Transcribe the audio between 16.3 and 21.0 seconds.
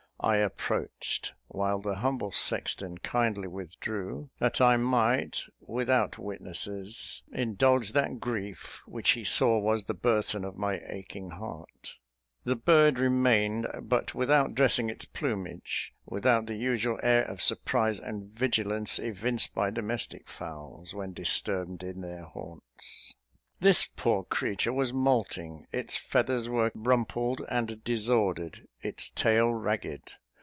the usual air of surprise and vigilance evinced by domestic fowls,